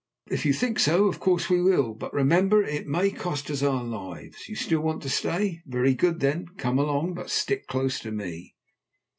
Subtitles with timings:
[0.31, 3.83] "If you think so, of course we will, but remember it may cost us our
[3.83, 4.49] lives.
[4.49, 5.61] You still want to stay?
[5.67, 8.55] Very good, then, come along, but stick close to me."